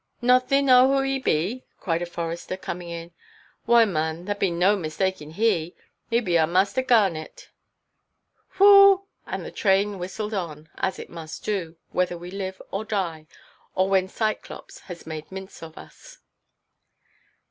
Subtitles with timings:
[0.19, 3.11] "Not thee knaw who he be?" cried a forester, coming in.
[3.67, 5.75] "Whoy, marn, there be no mistaking he.
[6.09, 7.49] He be our Muster Garnet."
[8.57, 13.27] "Whew!" And the train whistled on, as it must do, whether we live or die,
[13.75, 16.17] or when Cyclops has made mince of us.